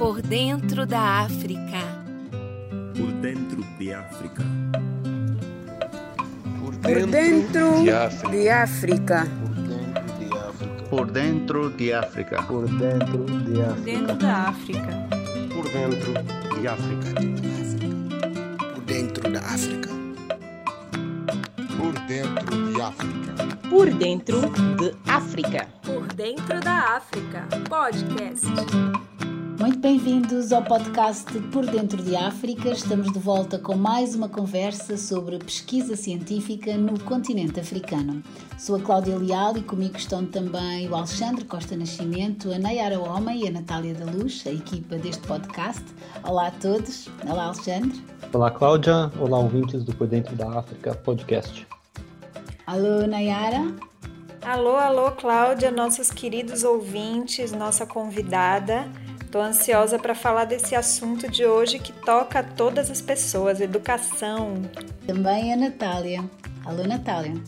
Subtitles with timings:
[0.00, 1.82] Por dentro da África.
[2.96, 4.42] Por dentro de África.
[6.58, 8.30] Por Por dentro dentro de África.
[8.30, 9.26] de África.
[10.88, 12.46] Por dentro de África.
[12.46, 13.84] Por dentro de África.
[13.84, 15.08] Dentro da África.
[15.54, 16.12] Por dentro
[16.58, 17.10] de África.
[18.72, 19.90] Por dentro da África.
[21.76, 23.68] Por dentro de África.
[23.68, 25.68] Por dentro de África.
[25.84, 27.46] Por dentro da África.
[27.68, 28.46] Podcast.
[29.60, 32.70] Muito bem-vindos ao podcast Por Dentro de África.
[32.70, 38.22] Estamos de volta com mais uma conversa sobre pesquisa científica no continente africano.
[38.58, 43.44] Sou a Cláudia Leal e comigo estão também o Alexandre Costa Nascimento, a Nayara Homem
[43.44, 45.84] e a Natália da Luz, a equipa deste podcast.
[46.24, 47.10] Olá a todos.
[47.28, 48.02] Olá, Alexandre.
[48.32, 49.12] Olá, Cláudia.
[49.20, 51.66] Olá, ouvintes do Por Dentro da África podcast.
[52.66, 53.74] Alô, Nayara.
[54.40, 58.90] Alô, alô, Cláudia, nossos queridos ouvintes, nossa convidada.
[59.30, 64.60] Estou ansiosa para falar desse assunto de hoje que toca a todas as pessoas, educação.
[65.06, 66.28] Também a Natália.
[66.64, 67.40] Alô, Natália.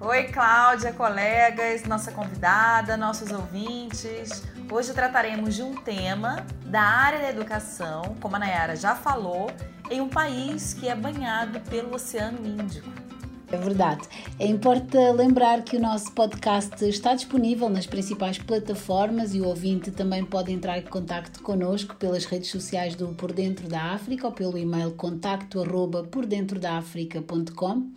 [0.00, 4.44] Oi, Cláudia, colegas, nossa convidada, nossos ouvintes.
[4.72, 9.50] Hoje trataremos de um tema da área da educação, como a Nayara já falou,
[9.90, 13.05] em um país que é banhado pelo Oceano Índico.
[13.50, 14.02] É verdade.
[14.40, 19.92] É importante lembrar que o nosso podcast está disponível nas principais plataformas e o ouvinte
[19.92, 24.32] também pode entrar em contato connosco pelas redes sociais do Por Dentro da África ou
[24.32, 27.90] pelo e-mail contacto arroba pordentrodaafrica.com.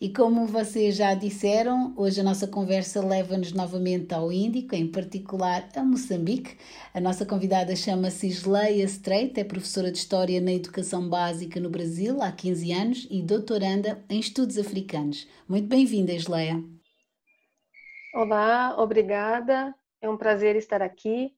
[0.00, 5.68] E como vocês já disseram, hoje a nossa conversa leva-nos novamente ao Índico, em particular
[5.74, 6.56] a Moçambique.
[6.94, 12.22] A nossa convidada chama-se Isleia Streit, é professora de História na Educação Básica no Brasil
[12.22, 15.26] há 15 anos e doutoranda em Estudos Africanos.
[15.48, 16.62] Muito bem-vinda, Isleia.
[18.14, 19.74] Olá, obrigada.
[20.00, 21.34] É um prazer estar aqui.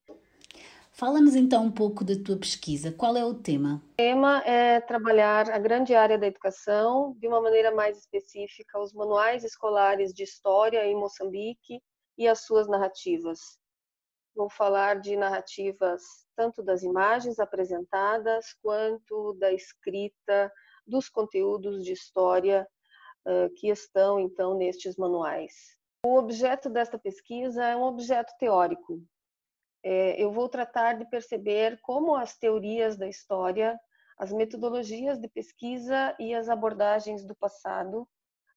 [1.01, 2.91] Fala-nos então um pouco da tua pesquisa.
[2.91, 3.81] Qual é o tema?
[3.93, 8.93] O tema é trabalhar a grande área da educação, de uma maneira mais específica, os
[8.93, 11.81] manuais escolares de história em Moçambique
[12.15, 13.39] e as suas narrativas.
[14.35, 16.03] Vou falar de narrativas
[16.35, 20.53] tanto das imagens apresentadas quanto da escrita
[20.85, 22.67] dos conteúdos de história
[23.55, 25.51] que estão então nestes manuais.
[26.05, 29.01] O objeto desta pesquisa é um objeto teórico,
[29.83, 33.79] eu vou tratar de perceber como as teorias da história,
[34.17, 38.07] as metodologias de pesquisa e as abordagens do passado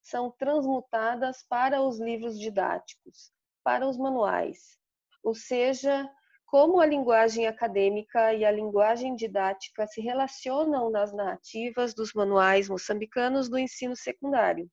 [0.02, 3.32] são transmutadas para os livros didáticos,
[3.64, 4.78] para os manuais,
[5.22, 6.08] ou seja,
[6.46, 13.48] como a linguagem acadêmica e a linguagem didática se relacionam nas narrativas dos manuais moçambicanos
[13.48, 14.70] do ensino secundário.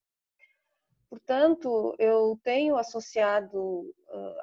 [1.11, 3.83] Portanto, eu tenho associado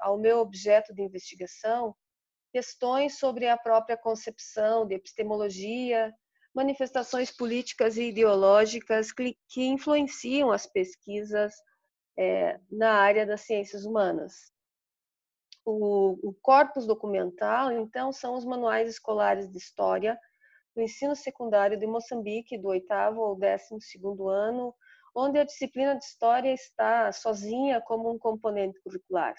[0.02, 1.96] ao meu objeto de investigação
[2.52, 6.14] questões sobre a própria concepção de epistemologia,
[6.54, 11.54] manifestações políticas e ideológicas que, que influenciam as pesquisas
[12.18, 14.52] é, na área das ciências humanas.
[15.64, 20.18] O, o corpus documental, então, são os manuais escolares de história
[20.76, 24.74] do ensino secundário de Moçambique, do oitavo ou décimo segundo ano,
[25.18, 29.34] onde a disciplina de história está sozinha como um componente curricular.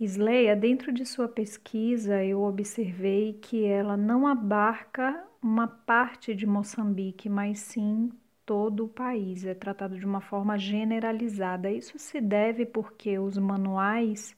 [0.00, 7.28] Isleia, dentro de sua pesquisa, eu observei que ela não abarca uma parte de Moçambique,
[7.28, 8.10] mas sim
[8.46, 9.44] todo o país.
[9.44, 11.70] É tratado de uma forma generalizada.
[11.70, 14.34] Isso se deve porque os manuais,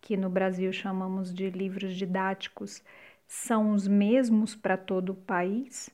[0.00, 2.82] que no Brasil chamamos de livros didáticos,
[3.26, 5.90] são os mesmos para todo o país?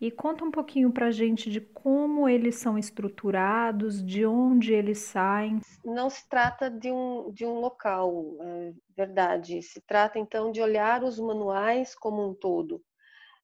[0.00, 4.98] E conta um pouquinho para a gente de como eles são estruturados, de onde eles
[4.98, 5.60] saem.
[5.84, 9.62] Não se trata de um, de um local, é verdade.
[9.62, 12.82] Se trata então de olhar os manuais como um todo,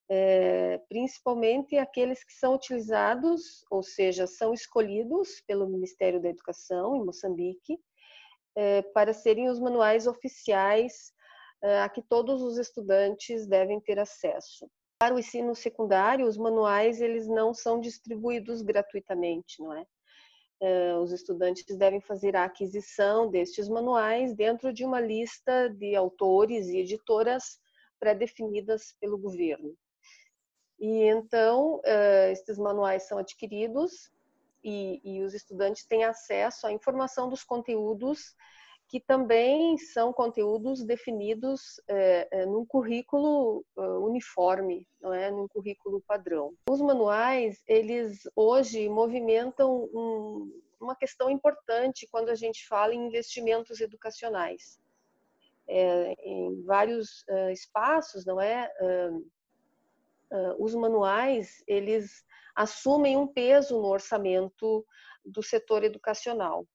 [0.09, 7.05] é, principalmente aqueles que são utilizados, ou seja, são escolhidos pelo Ministério da Educação em
[7.05, 7.79] Moçambique,
[8.57, 11.13] é, para serem os manuais oficiais
[11.63, 14.69] é, a que todos os estudantes devem ter acesso.
[15.01, 19.87] Para o ensino secundário, os manuais eles não são distribuídos gratuitamente, não é?
[21.03, 26.77] Os estudantes devem fazer a aquisição destes manuais dentro de uma lista de autores e
[26.77, 27.59] editoras
[27.99, 29.75] pré-definidas pelo governo.
[30.79, 31.81] E então,
[32.31, 34.13] estes manuais são adquiridos
[34.63, 38.37] e, e os estudantes têm acesso à informação dos conteúdos
[38.91, 46.53] que também são conteúdos definidos é, é, num currículo uniforme, não é, num currículo padrão.
[46.69, 53.81] Os manuais, eles hoje movimentam um, uma questão importante quando a gente fala em investimentos
[53.81, 54.81] educacionais.
[55.69, 58.69] é, em vários espaços, não é?
[60.59, 62.25] Os manuais eles
[62.57, 64.85] assumem um peso no orçamento
[65.25, 66.67] do setor educacional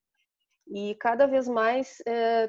[0.68, 2.02] e cada vez mais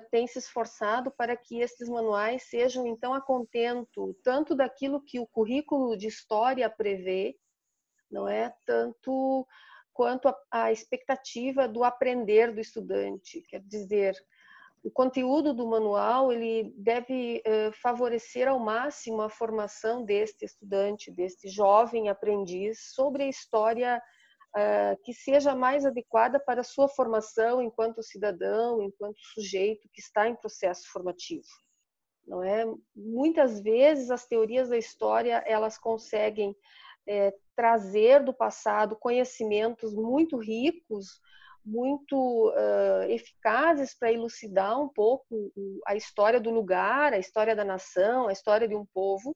[0.09, 5.27] tem se esforçado para que esses manuais sejam então a contento tanto daquilo que o
[5.27, 7.37] currículo de história prevê,
[8.09, 8.53] não é?
[8.65, 9.45] Tanto
[9.93, 14.15] quanto a, a expectativa do aprender do estudante, quer dizer,
[14.83, 21.49] o conteúdo do manual ele deve uh, favorecer ao máximo a formação deste estudante, deste
[21.49, 24.01] jovem aprendiz sobre a história
[24.55, 30.27] uh, que seja mais adequada para a sua formação enquanto cidadão, enquanto sujeito que está
[30.27, 31.47] em processo formativo.
[32.25, 32.65] Não é?
[32.95, 36.55] Muitas vezes as teorias da história elas conseguem
[37.07, 41.21] é, trazer do passado conhecimentos muito ricos
[41.67, 45.51] muito uh, eficazes para elucidar um pouco
[45.85, 49.35] a história do lugar, a história da nação, a história de um povo.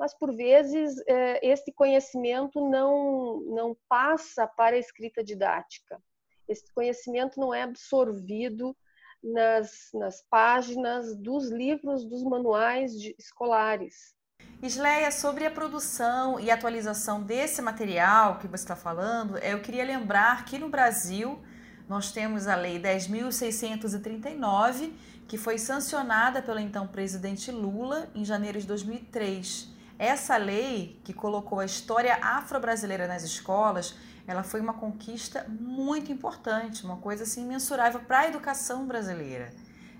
[0.00, 6.02] Mas, por vezes, uh, esse conhecimento não, não passa para a escrita didática.
[6.48, 8.74] Esse conhecimento não é absorvido
[9.22, 14.14] nas, nas páginas dos livros, dos manuais de, escolares.
[14.62, 20.46] Isleia, sobre a produção e atualização desse material que você está falando, eu queria lembrar
[20.46, 21.38] que no Brasil
[21.86, 24.94] nós temos a Lei 10.639,
[25.28, 29.78] que foi sancionada pelo então presidente Lula em janeiro de 2003.
[30.00, 33.94] Essa lei, que colocou a história afro-brasileira nas escolas,
[34.26, 39.52] ela foi uma conquista muito importante, uma coisa assim mensurável para a educação brasileira.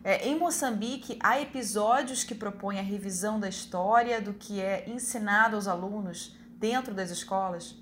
[0.03, 5.55] É, em Moçambique, há episódios que propõem a revisão da história do que é ensinado
[5.55, 7.77] aos alunos dentro das escolas?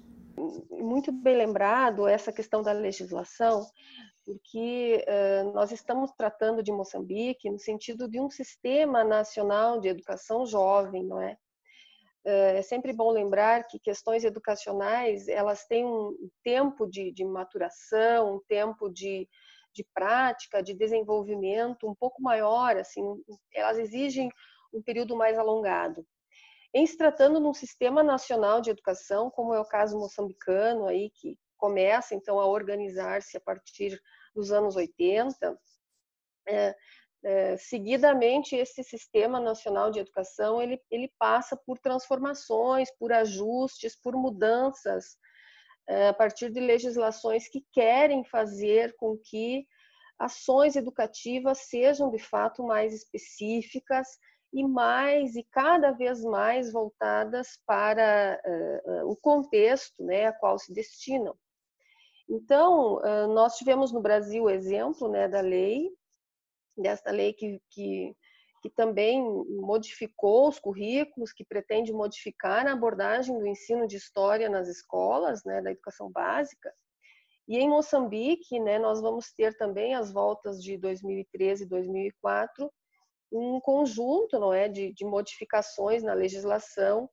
[0.72, 3.64] Muito bem lembrado essa questão da legislação,
[4.24, 10.44] porque uh, nós estamos tratando de Moçambique no sentido de um sistema nacional de educação
[10.44, 11.36] jovem, não é?
[12.30, 18.40] É sempre bom lembrar que questões educacionais elas têm um tempo de, de maturação, um
[18.46, 19.26] tempo de,
[19.74, 23.02] de prática, de desenvolvimento um pouco maior, assim,
[23.54, 24.28] elas exigem
[24.74, 26.06] um período mais alongado.
[26.74, 31.10] Em se tratando de um sistema nacional de educação, como é o caso moçambicano aí
[31.10, 33.98] que começa então a organizar-se a partir
[34.34, 35.58] dos anos 80,
[36.46, 36.74] é,
[37.24, 44.14] é, seguidamente esse sistema nacional de educação ele, ele passa por transformações, por ajustes, por
[44.14, 45.16] mudanças
[46.08, 49.66] a partir de legislações que querem fazer com que
[50.18, 54.06] ações educativas sejam de fato mais específicas
[54.52, 60.72] e mais e cada vez mais voltadas para uh, o contexto né, a qual se
[60.72, 61.36] destinam.
[62.28, 65.90] Então, uh, nós tivemos no Brasil o exemplo né, da lei,
[66.78, 68.14] desta lei que, que
[68.60, 69.22] que também
[69.60, 75.62] modificou os currículos, que pretende modificar a abordagem do ensino de história nas escolas, né,
[75.62, 76.72] da educação básica.
[77.46, 82.70] E em Moçambique, né, nós vamos ter também as voltas de 2013 e 2004
[83.30, 87.08] um conjunto, não é, de, de modificações na legislação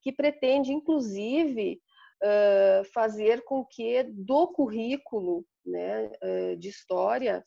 [0.00, 1.78] que pretende, inclusive,
[2.22, 7.44] uh, fazer com que do currículo né, uh, de história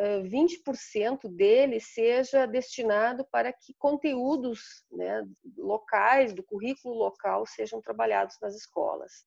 [0.00, 5.24] 20% dele seja destinado para que conteúdos né,
[5.56, 9.24] locais, do currículo local, sejam trabalhados nas escolas.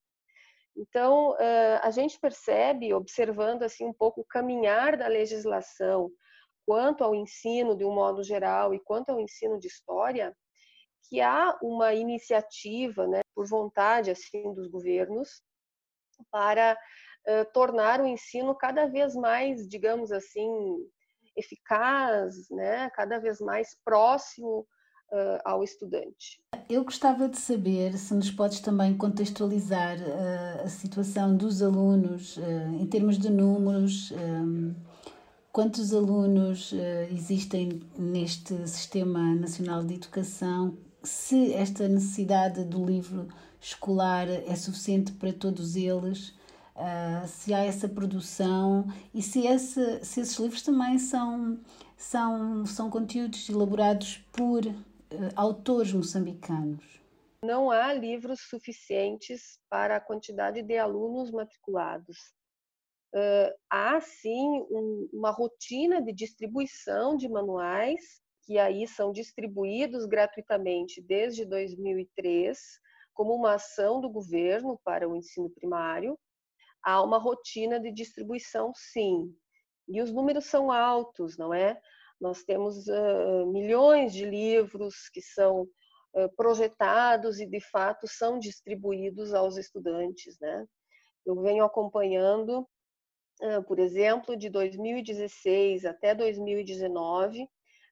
[0.76, 1.36] Então,
[1.82, 6.12] a gente percebe, observando assim um pouco o caminhar da legislação
[6.66, 10.36] quanto ao ensino de um modo geral e quanto ao ensino de história,
[11.10, 15.42] que há uma iniciativa, né, por vontade assim dos governos,
[16.30, 16.78] para
[17.54, 20.50] tornar o ensino cada vez mais, digamos assim,
[21.38, 22.90] eficaz, né?
[22.92, 24.66] cada vez mais próximo
[25.12, 26.42] uh, ao estudante.
[26.70, 32.38] Eu gostava de saber se nos podes também contextualizar uh, a situação dos alunos
[32.80, 34.12] em termos de números.
[34.12, 34.76] Um,
[35.52, 36.74] quantos alunos
[37.10, 40.78] existem neste Sistema Nacional de Educação?
[41.04, 43.28] Se esta necessidade do livro
[43.60, 46.38] escolar é suficiente para todos eles?
[46.78, 51.60] Uh, se há essa produção e se, esse, se esses livros também são,
[51.98, 54.74] são, são conteúdos elaborados por uh,
[55.36, 57.02] autores moçambicanos.
[57.44, 62.18] Não há livros suficientes para a quantidade de alunos matriculados.
[63.14, 71.02] Uh, há sim um, uma rotina de distribuição de manuais que aí são distribuídos gratuitamente
[71.02, 72.58] desde 2003
[73.14, 76.18] como uma ação do governo para o ensino primário
[76.88, 79.36] há uma rotina de distribuição, sim.
[79.90, 81.78] E os números são altos, não é?
[82.20, 89.34] Nós temos uh, milhões de livros que são uh, projetados e, de fato, são distribuídos
[89.34, 90.40] aos estudantes.
[90.40, 90.66] Né?
[91.26, 92.66] Eu venho acompanhando,
[93.42, 97.50] uh, por exemplo, de 2016 até 2019,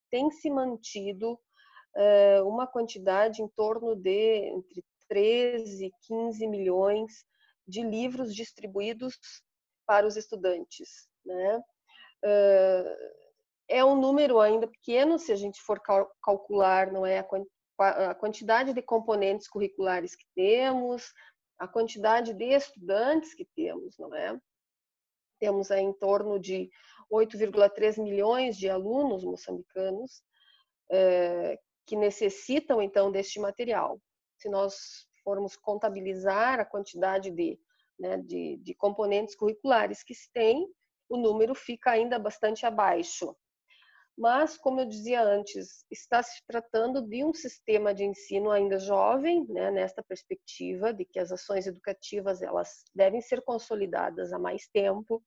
[0.10, 1.38] tem se mantido
[2.46, 7.26] uma quantidade em torno de entre 13 e 15 milhões
[7.68, 9.18] de livros distribuídos
[9.86, 11.08] para os estudantes.
[11.26, 11.62] Né?
[13.68, 15.82] é um número ainda pequeno se a gente for
[16.24, 17.26] calcular, não é
[17.78, 21.12] a quantidade de componentes curriculares que temos,
[21.58, 24.40] a quantidade de estudantes que temos, não é?
[25.40, 26.70] Temos em torno de
[27.12, 30.24] 8,3 milhões de alunos moçambicanos
[30.92, 34.00] é, que necessitam então deste material.
[34.38, 37.60] Se nós formos contabilizar a quantidade de,
[38.00, 40.66] né, de, de componentes curriculares que se tem,
[41.10, 43.36] o número fica ainda bastante abaixo.
[44.18, 49.46] Mas, como eu dizia antes, está se tratando de um sistema de ensino ainda jovem,
[49.50, 55.22] né, nesta perspectiva de que as ações educativas elas devem ser consolidadas há mais tempo.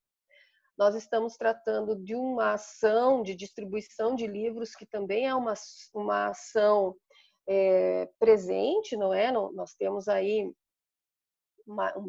[0.78, 5.52] Nós estamos tratando de uma ação de distribuição de livros que também é uma,
[5.92, 6.96] uma ação
[7.48, 9.32] é, presente, não é?
[9.32, 10.52] Nós temos aí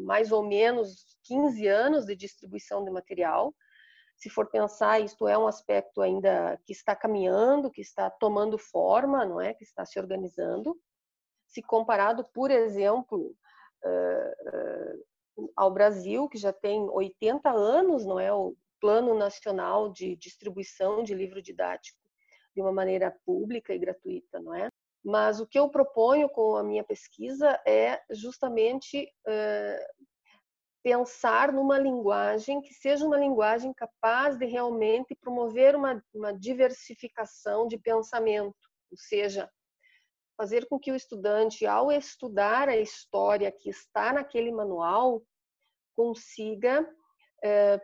[0.04, 3.54] mais ou menos 15 anos de distribuição de material.
[4.16, 9.24] Se for pensar, isto é um aspecto ainda que está caminhando, que está tomando forma,
[9.24, 9.54] não é?
[9.54, 10.78] Que está se organizando.
[11.46, 13.34] Se comparado, por exemplo,
[15.56, 18.32] ao Brasil, que já tem 80 anos, não é?
[18.32, 21.98] O Plano Nacional de Distribuição de Livro Didático
[22.54, 24.69] de uma maneira pública e gratuita, não é?
[25.04, 30.10] Mas o que eu proponho com a minha pesquisa é justamente uh,
[30.82, 37.78] pensar numa linguagem que seja uma linguagem capaz de realmente promover uma, uma diversificação de
[37.78, 38.56] pensamento,
[38.90, 39.50] ou seja,
[40.36, 45.22] fazer com que o estudante, ao estudar a história que está naquele manual,
[45.94, 46.88] consiga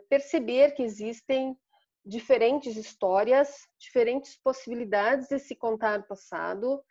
[0.09, 1.57] perceber que existem
[2.05, 6.83] diferentes histórias, diferentes possibilidades de se contar o passado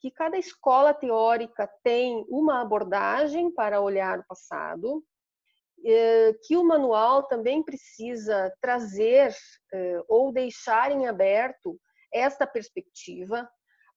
[0.00, 5.02] que cada escola teórica tem uma abordagem para olhar o passado,
[5.84, 9.34] eh, que o manual também precisa trazer
[9.72, 11.78] eh, ou deixar em aberto
[12.12, 13.48] esta perspectiva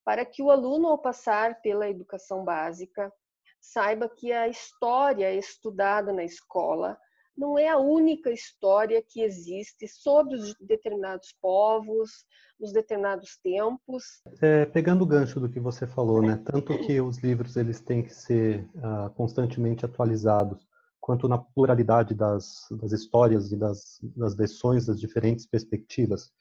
[0.03, 3.11] para que o aluno, ao passar pela educação básica,
[3.59, 6.97] saiba que a história estudada na escola
[7.37, 12.25] não é a única história que existe sobre os determinados povos,
[12.59, 14.03] os determinados tempos.
[14.41, 16.41] É, pegando o gancho do que você falou, né?
[16.45, 20.67] Tanto que os livros eles têm que ser uh, constantemente atualizados,
[20.99, 26.31] quanto na pluralidade das, das histórias e das, das versões das diferentes perspectivas.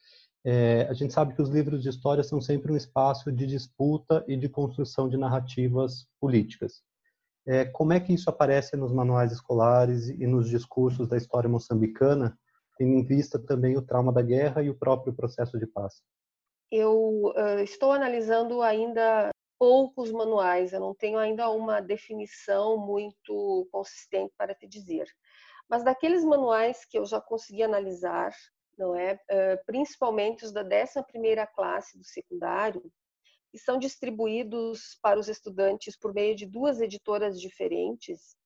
[0.44, 4.25] É, a gente sabe que os livros de história são sempre um espaço de disputa
[4.26, 6.82] e de construção de narrativas políticas.
[7.47, 12.38] É, como é que isso aparece nos manuais escolares e nos discursos da história moçambicana,
[12.76, 16.02] tendo em vista também o trauma da guerra e o próprio processo de paz?
[16.70, 24.32] Eu uh, estou analisando ainda poucos manuais, eu não tenho ainda uma definição muito consistente
[24.38, 25.06] para te dizer.
[25.68, 28.32] Mas daqueles manuais que eu já consegui analisar,
[28.78, 32.82] não é, uh, principalmente os da 11ª classe do secundário,
[33.50, 38.37] que são distribuídos para os estudantes por meio de duas editoras diferentes,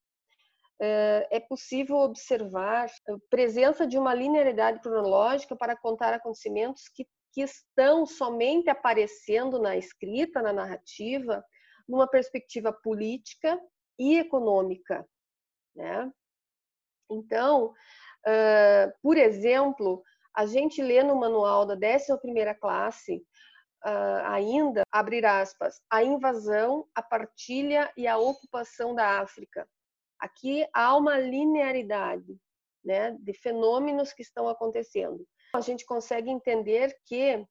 [0.81, 7.43] eh, é possível observar a presença de uma linearidade cronológica para contar acontecimentos que, que
[7.43, 11.45] estão somente aparecendo na escrita, na narrativa,
[11.87, 13.61] numa perspectiva política
[13.99, 15.07] e econômica.
[15.77, 16.11] Né?
[17.11, 17.75] Então,
[19.03, 20.03] por exemplo,
[20.35, 23.23] a gente lê no manual da 11ª classe
[23.85, 29.69] uh, ainda, abrir aspas, a invasão, a partilha e a ocupação da África.
[30.19, 32.39] Aqui há uma linearidade
[32.85, 35.27] né, de fenômenos que estão acontecendo.
[35.55, 37.47] A gente consegue entender que,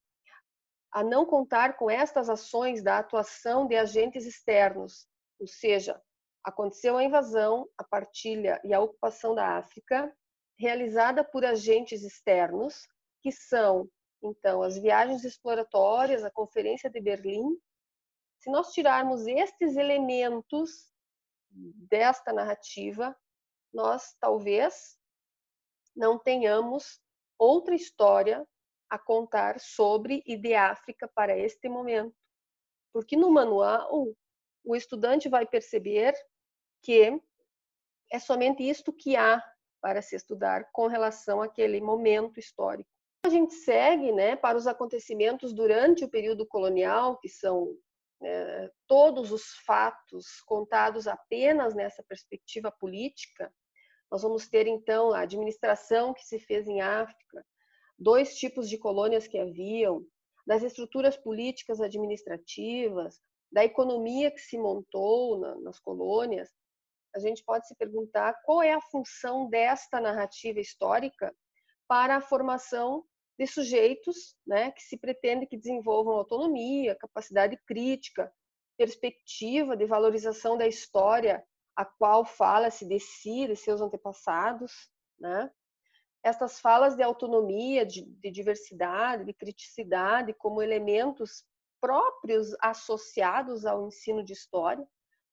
[0.92, 5.08] a não contar com estas ações da atuação de agentes externos,
[5.40, 6.00] ou seja,
[6.44, 10.14] aconteceu a invasão, a partilha e a ocupação da África,
[10.60, 12.88] realizada por agentes externos,
[13.22, 13.90] que são
[14.24, 17.60] então, as viagens exploratórias, a Conferência de Berlim,
[18.40, 20.92] se nós tirarmos estes elementos
[21.52, 23.16] desta narrativa,
[23.74, 24.98] nós talvez
[25.96, 27.02] não tenhamos
[27.38, 28.48] outra história
[28.90, 32.16] a contar sobre e de África para este momento.
[32.94, 34.16] Porque no manual,
[34.64, 36.14] o estudante vai perceber
[36.82, 37.20] que
[38.12, 39.44] é somente isto que há
[39.82, 42.90] para se estudar com relação àquele momento histórico.
[43.26, 47.74] A gente segue né, para os acontecimentos durante o período colonial, que são
[48.22, 53.50] é, todos os fatos contados apenas nessa perspectiva política.
[54.12, 57.46] Nós vamos ter, então, a administração que se fez em África,
[57.98, 60.06] dois tipos de colônias que haviam,
[60.46, 66.50] das estruturas políticas administrativas, da economia que se montou na, nas colônias,
[67.16, 71.34] a gente pode se perguntar qual é a função desta narrativa histórica
[71.88, 73.06] para a formação
[73.38, 78.32] de sujeitos né, que se pretende que desenvolvam autonomia, capacidade crítica,
[78.78, 81.44] perspectiva de valorização da história
[81.76, 84.72] a qual fala-se de si, de seus antepassados.
[85.20, 85.50] Né?
[86.24, 91.44] Estas falas de autonomia, de, de diversidade, de criticidade como elementos
[91.82, 94.88] próprios associados ao ensino de história,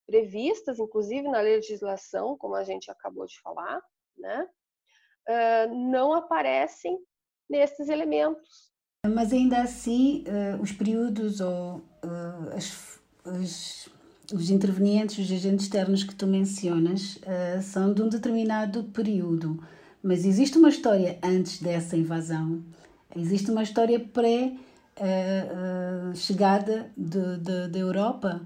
[0.06, 3.80] previstas inclusive na legislação, como a gente acabou de falar,
[4.16, 4.48] né?
[5.70, 6.98] Não aparecem
[7.50, 8.70] nesses elementos.
[9.06, 13.88] Mas ainda assim, uh, os períodos ou uh, as, os,
[14.32, 17.18] os intervenientes, os agentes externos que tu mencionas,
[17.62, 19.62] são de um determinado período.
[20.02, 22.62] Mas existe uma história antes dessa invasão,
[23.16, 24.52] existe uma história pré
[24.98, 28.40] uh, chegada da Europa,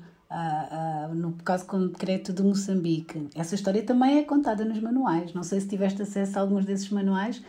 [1.14, 3.28] no caso concreto de Moçambique.
[3.37, 5.32] Essa história também é contada nos manuais.
[5.32, 7.40] Não sei se tiveste acesso a alguns desses manuais,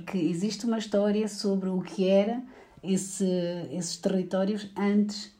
[0.00, 2.42] porque existe uma história sobre o que era
[2.82, 3.26] esse,
[3.70, 5.32] esses territórios antes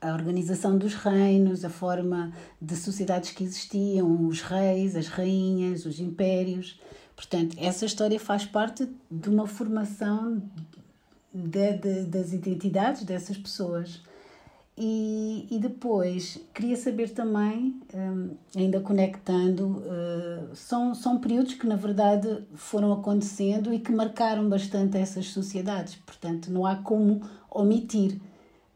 [0.00, 6.00] a organização dos reinos, a forma de sociedades que existiam, os reis, as rainhas, os
[6.00, 6.80] impérios.
[7.14, 10.42] Portanto, essa história faz parte de uma formação
[11.34, 14.00] de, de, das identidades dessas pessoas.
[14.82, 21.76] E, e depois, queria saber também, um, ainda conectando, uh, são, são períodos que na
[21.76, 27.20] verdade foram acontecendo e que marcaram bastante essas sociedades, portanto, não há como
[27.50, 28.18] omitir,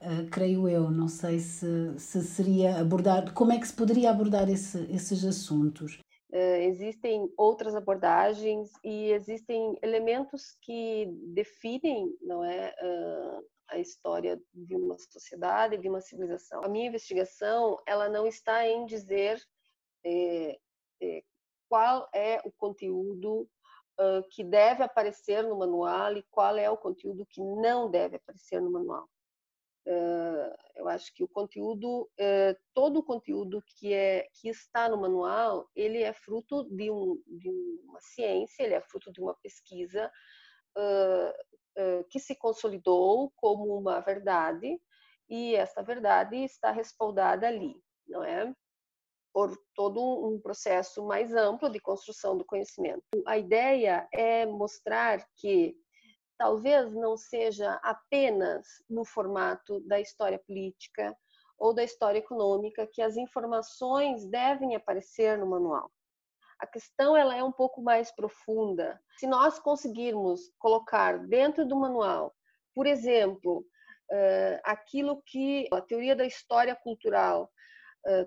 [0.02, 0.90] uh, creio eu.
[0.90, 5.98] Não sei se, se seria abordado, como é que se poderia abordar esse, esses assuntos.
[6.30, 12.74] Uh, existem outras abordagens e existem elementos que definem, não é,
[13.68, 16.62] a história de uma sociedade, de uma civilização.
[16.62, 19.42] A minha investigação, ela não está em dizer
[20.04, 20.58] é,
[21.02, 21.22] é,
[21.68, 23.48] qual é o conteúdo
[23.98, 28.60] uh, que deve aparecer no manual e qual é o conteúdo que não deve aparecer
[28.60, 29.08] no manual.
[29.86, 34.96] Uh, eu acho que o conteúdo, uh, todo o conteúdo que, é, que está no
[34.96, 37.50] manual, ele é fruto de, um, de
[37.84, 40.10] uma ciência, ele é fruto de uma pesquisa
[42.10, 44.80] que se consolidou como uma verdade
[45.28, 47.74] e essa verdade está respaldada ali,
[48.06, 48.52] não é?
[49.32, 53.02] Por todo um processo mais amplo de construção do conhecimento.
[53.26, 55.74] A ideia é mostrar que
[56.38, 61.16] talvez não seja apenas no formato da história política
[61.58, 65.90] ou da história econômica que as informações devem aparecer no manual.
[66.64, 68.98] A questão ela é um pouco mais profunda.
[69.18, 72.34] Se nós conseguirmos colocar dentro do manual,
[72.74, 73.66] por exemplo,
[74.64, 77.50] aquilo que a teoria da história cultural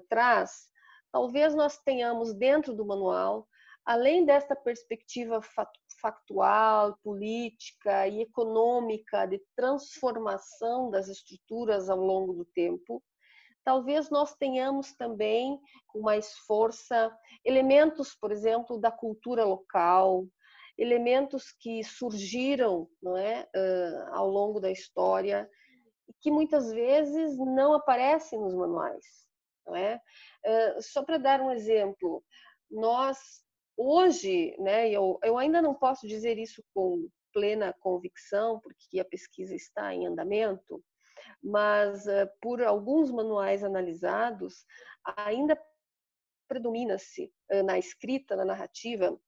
[0.08, 0.69] traz,
[1.12, 3.47] talvez nós tenhamos dentro do manual
[3.84, 5.41] além desta perspectiva
[6.00, 13.02] factual, política e econômica de transformação das estruturas ao longo do tempo,
[13.67, 20.25] talvez nós tenhamos também com mais força elementos, por exemplo, da cultura local,
[20.77, 23.45] elementos que surgiram não é,
[24.13, 25.49] ao longo da história
[26.21, 29.03] que muitas vezes não aparecem nos manuais.
[29.65, 29.99] Não é?
[30.80, 32.23] Só para dar um exemplo,
[32.71, 33.17] nós
[33.80, 39.53] Hoje, né, eu, eu ainda não posso dizer isso com plena convicção, porque a pesquisa
[39.53, 40.84] está em andamento,
[41.41, 44.65] mas uh, por alguns manuais analisados,
[45.15, 45.59] ainda
[46.47, 49.19] predomina-se uh, na escrita, na narrativa,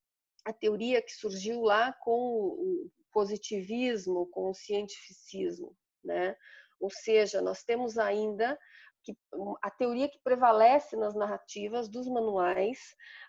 [0.45, 6.35] a teoria que surgiu lá com o positivismo, com o cientificismo, né?
[6.79, 8.57] Ou seja, nós temos ainda
[9.03, 9.17] que,
[9.61, 12.79] a teoria que prevalece nas narrativas dos manuais,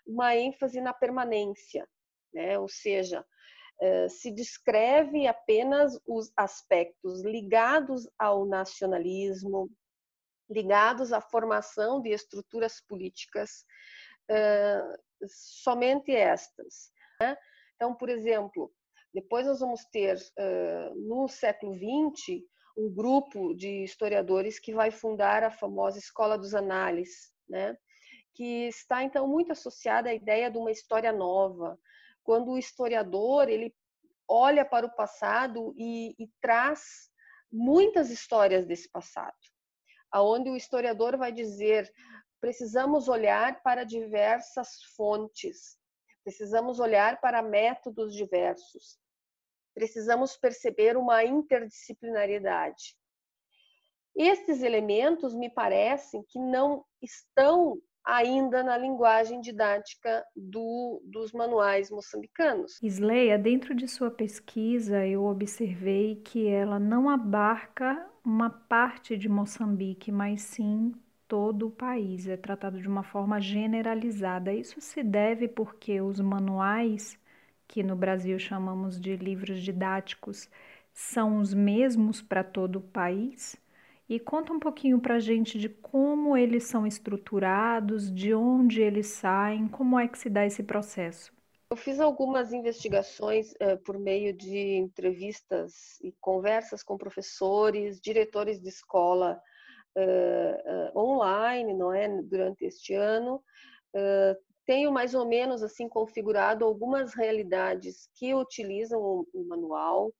[0.05, 1.87] uma ênfase na permanência,
[2.33, 2.57] né?
[2.57, 3.25] ou seja, eh,
[4.09, 9.69] se descreve apenas os aspectos ligados ao nacionalismo,
[10.51, 13.65] ligados à formação de estruturas políticas,
[14.29, 14.83] eh,
[15.27, 16.91] somente estas.
[17.19, 17.37] Né?
[17.75, 18.71] Então, por exemplo,
[19.13, 22.43] depois nós vamos ter, eh, no século XX,
[22.77, 27.77] um grupo de historiadores que vai fundar a famosa Escola dos Análises, né?
[28.33, 31.77] que está então muito associada à ideia de uma história nova,
[32.23, 33.73] quando o historiador ele
[34.27, 37.09] olha para o passado e, e traz
[37.51, 39.37] muitas histórias desse passado,
[40.11, 41.91] aonde o historiador vai dizer
[42.39, 45.77] precisamos olhar para diversas fontes,
[46.23, 48.99] precisamos olhar para métodos diversos,
[49.75, 52.97] precisamos perceber uma interdisciplinariedade.
[54.15, 62.79] Estes elementos me parecem que não estão ainda na linguagem didática do, dos manuais moçambicanos.
[62.81, 70.11] Isleia, dentro de sua pesquisa, eu observei que ela não abarca uma parte de Moçambique,
[70.11, 70.93] mas sim
[71.27, 72.27] todo o país.
[72.27, 74.53] É tratado de uma forma generalizada.
[74.53, 77.17] Isso se deve porque os manuais,
[77.67, 80.49] que no Brasil chamamos de livros didáticos,
[80.93, 83.60] são os mesmos para todo o país?
[84.11, 89.07] E conta um pouquinho para a gente de como eles são estruturados, de onde eles
[89.07, 91.31] saem, como é que se dá esse processo.
[91.69, 98.67] Eu fiz algumas investigações uh, por meio de entrevistas e conversas com professores, diretores de
[98.67, 99.39] escola
[99.97, 103.41] uh, uh, online, não é, durante este ano.
[104.65, 110.11] tenho mais ou menos assim configurado algumas realidades que utilizam o, o manual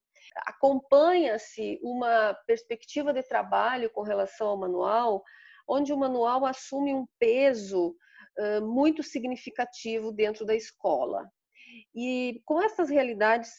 [0.46, 5.24] acompanha-se uma perspectiva de trabalho com relação ao manual,
[5.68, 7.96] onde o manual assume um peso
[8.62, 11.30] muito significativo dentro da escola.
[11.96, 13.52] E com essas realidades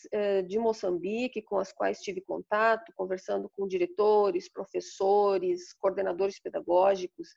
[0.47, 7.37] de Moçambique, com as quais tive contato, conversando com diretores, professores, coordenadores pedagógicos,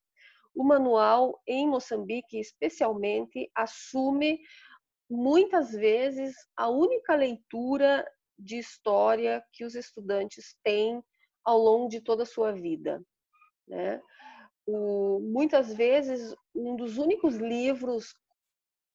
[0.56, 4.40] o manual em Moçambique, especialmente, assume
[5.10, 8.06] muitas vezes a única leitura
[8.38, 11.04] de história que os estudantes têm
[11.44, 13.02] ao longo de toda a sua vida.
[13.68, 14.02] Né?
[14.66, 18.16] O, muitas vezes, um dos únicos livros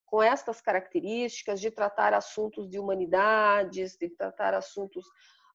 [0.07, 5.05] com estas características de tratar assuntos de humanidades, de tratar assuntos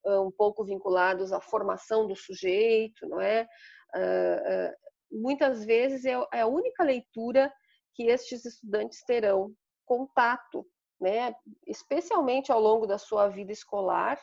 [0.06, 3.48] um pouco vinculados à formação do sujeito, não é?
[3.96, 7.52] Uh, uh, muitas vezes é, é a única leitura
[7.94, 9.54] que estes estudantes terão
[9.86, 10.66] contato
[11.00, 11.36] né?
[11.66, 14.20] Especialmente ao longo da sua vida escolar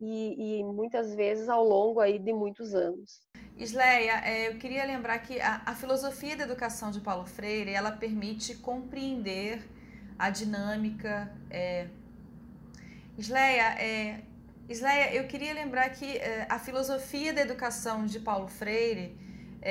[0.00, 3.20] e, e muitas vezes ao longo aí de muitos anos.
[3.56, 7.90] Isleia, é, eu queria lembrar que a, a, filosofia da educação de Paulo Freire ela
[7.90, 9.66] permite compreender
[10.18, 11.32] a dinâmica.
[11.50, 11.88] É...
[13.16, 14.22] Isleia, é...
[14.68, 19.16] Isleia, eu queria lembrar que é, a filosofia da educação de Paulo Freire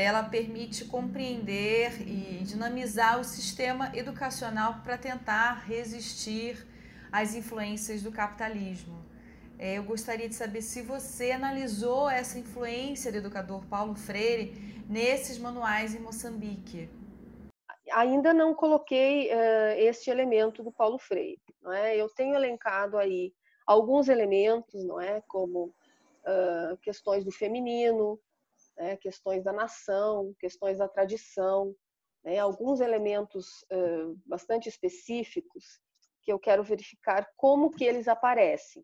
[0.03, 6.67] ela permite compreender e dinamizar o sistema educacional para tentar resistir
[7.09, 9.05] às influências do capitalismo.
[9.57, 15.39] É, eu gostaria de saber se você analisou essa influência do educador Paulo Freire nesses
[15.39, 16.89] manuais em Moçambique.
[17.93, 21.39] Ainda não coloquei uh, este elemento do Paulo Freire.
[21.61, 21.95] Não é?
[21.95, 23.33] Eu tenho elencado aí
[23.65, 25.73] alguns elementos, não é, como
[26.25, 28.19] uh, questões do feminino,
[28.77, 31.75] né, questões da nação, questões da tradição,
[32.23, 35.79] né, alguns elementos uh, bastante específicos
[36.21, 38.83] que eu quero verificar como que eles aparecem.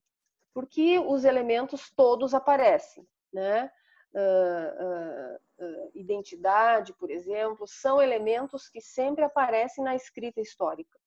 [0.54, 3.72] Porque os elementos todos aparecem, né?
[4.14, 11.00] Uh, uh, identidade, por exemplo, são elementos que sempre aparecem na escrita histórica.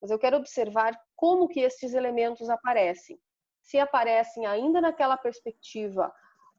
[0.00, 3.20] Mas eu quero observar como que esses elementos aparecem.
[3.60, 6.12] Se aparecem ainda naquela perspectiva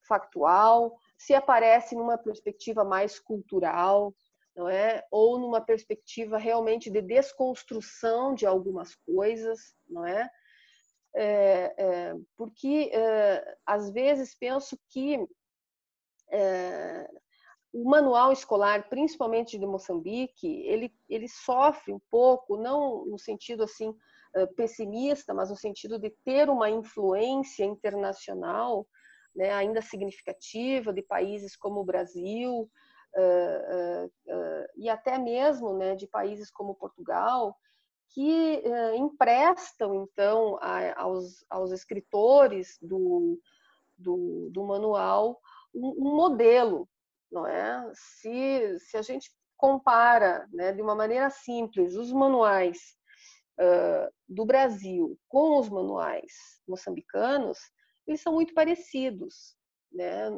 [0.07, 4.13] factual, se aparece numa perspectiva mais cultural,
[4.55, 5.03] não é?
[5.11, 10.29] Ou numa perspectiva realmente de desconstrução de algumas coisas, não é?
[11.15, 15.27] é, é porque é, às vezes penso que
[16.31, 17.09] é,
[17.73, 23.93] o manual escolar, principalmente de Moçambique, ele, ele sofre um pouco, não no sentido assim
[24.35, 28.87] é, pessimista, mas no sentido de ter uma influência internacional
[29.37, 32.67] né, ainda significativa de países como o Brasil
[33.15, 37.55] uh, uh, uh, e até mesmo né, de países como Portugal,
[38.09, 38.63] que
[38.95, 43.39] emprestam então a, aos, aos escritores do,
[43.97, 45.39] do, do manual
[45.75, 46.89] um, um, modelo,
[47.29, 47.91] não é?
[47.93, 52.97] Se, se a gente compara né, de uma maneira simples os manuais
[54.29, 57.59] do Brasil com os manuais moçambicanos,
[58.07, 59.55] eles são muito parecidos,
[59.91, 60.29] né?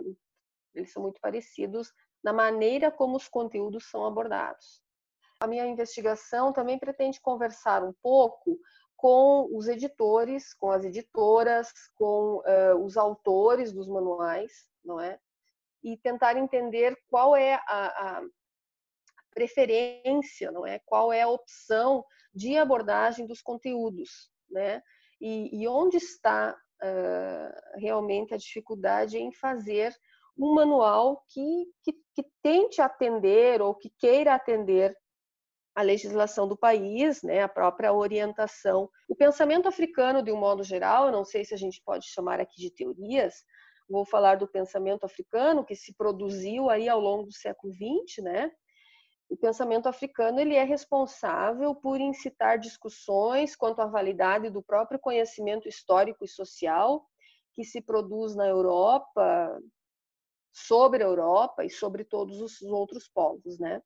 [0.73, 4.82] Eles são muito parecidos na maneira como os conteúdos são abordados.
[5.39, 8.60] A minha investigação também pretende conversar um pouco
[8.97, 15.17] com os editores, com as editoras, com uh, os autores dos manuais, não é?
[15.82, 18.23] E tentar entender qual é a, a
[19.34, 20.79] preferência, não é?
[20.79, 22.03] Qual é a opção
[22.34, 24.82] de abordagem dos conteúdos, né?
[25.21, 29.96] E, e onde está uh, realmente a dificuldade em fazer
[30.38, 34.96] um manual que, que, que tente atender ou que queira atender
[35.76, 38.89] a legislação do país, né, a própria orientação.
[39.08, 42.60] O pensamento africano, de um modo geral, não sei se a gente pode chamar aqui
[42.62, 43.36] de teorias,
[43.89, 48.52] vou falar do pensamento africano que se produziu aí ao longo do século XX, né?
[49.30, 55.70] O pensamento africano ele é responsável por incitar discussões quanto à validade do próprio conhecimento
[55.70, 57.06] histórico e social
[57.54, 59.60] que se produz na Europa,
[60.52, 63.82] sobre a Europa e sobre todos os outros povos, né?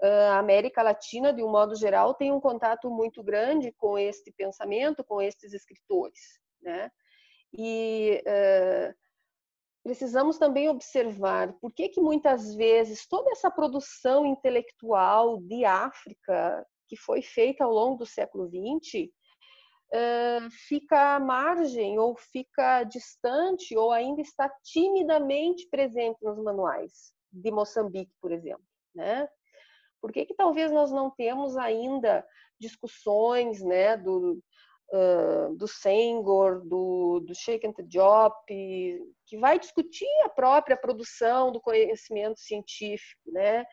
[0.00, 5.02] A América Latina, de um modo geral, tem um contato muito grande com este pensamento,
[5.02, 6.90] com estes escritores, né?
[7.52, 8.94] E uh,
[9.88, 16.94] precisamos também observar por que, que muitas vezes toda essa produção intelectual de África que
[16.94, 19.08] foi feita ao longo do século XX
[19.94, 27.50] uh, fica à margem ou fica distante ou ainda está timidamente presente nos manuais de
[27.50, 29.26] Moçambique, por exemplo, né?
[30.02, 32.26] Por que, que talvez nós não temos ainda
[32.60, 34.38] discussões né, do,
[34.92, 42.40] uh, do Senghor, do, do Sheikh Diop, que vai discutir a própria produção do conhecimento
[42.40, 43.64] científico, né?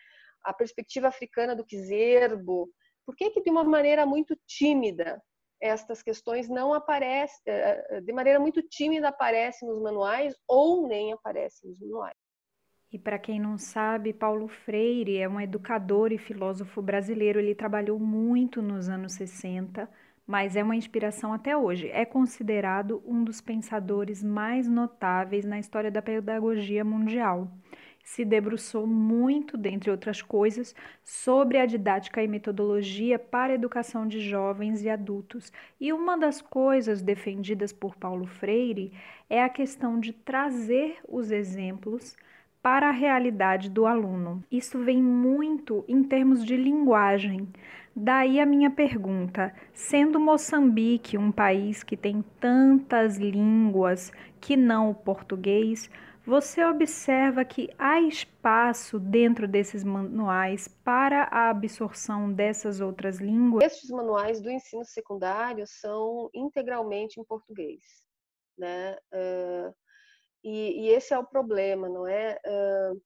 [0.44, 2.70] a perspectiva africana do Kizerbo.
[3.06, 5.22] Por que, que de uma maneira muito tímida
[5.62, 11.14] estas questões não aparecem, eh, eh, de maneira muito tímida aparecem nos manuais ou nem
[11.14, 12.16] aparecem nos manuais?
[12.92, 17.40] E para quem não sabe, Paulo Freire é um educador e filósofo brasileiro.
[17.40, 19.90] Ele trabalhou muito nos anos 60
[20.26, 21.90] mas é uma inspiração até hoje.
[21.90, 27.52] É considerado um dos pensadores mais notáveis na história da pedagogia mundial.
[28.04, 34.20] Se debruçou muito, dentre outras coisas, sobre a didática e metodologia para a educação de
[34.20, 35.52] jovens e adultos.
[35.82, 38.94] E uma das coisas defendidas por Paulo Freire
[39.28, 42.16] é a questão de trazer os exemplos
[42.66, 44.44] para a realidade do aluno.
[44.52, 47.48] Isso vem muito em termos de linguagem.
[47.96, 54.96] Daí a minha pergunta: sendo Moçambique um país que tem tantas línguas que não o
[54.96, 55.92] português,
[56.26, 63.64] você observa que há espaço dentro desses manuais para a absorção dessas outras línguas?
[63.64, 67.84] Estes manuais do ensino secundário são integralmente em português,
[68.58, 68.98] né?
[69.14, 69.85] Uh,
[70.46, 72.40] e, e, esse é o problema, não é?
[72.46, 73.02] Uh,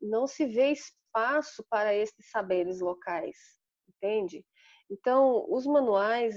[0.00, 3.36] não se vê espaço para esses saberes locais
[4.00, 4.44] entende?
[4.90, 6.34] Então, os manuais,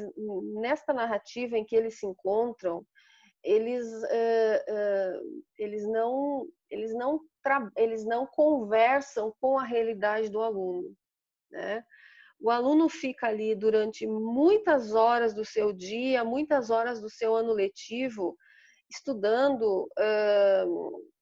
[0.60, 2.86] nesta narrativa em que eles se encontram,
[3.44, 7.20] eles, uh, uh, eles, não, eles, não
[7.76, 10.96] eles não conversam com a realidade do aluno.
[11.52, 11.84] Né?
[12.40, 17.54] O aluno fica ali durante muitas horas do seu dia, muitas horas do seu ano
[17.54, 18.38] letivo,
[18.94, 21.14] estudando uh,